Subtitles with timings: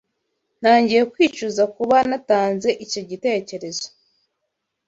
[0.59, 3.87] Ntangiye kwicuza kuba natanze icyo gitekerezo.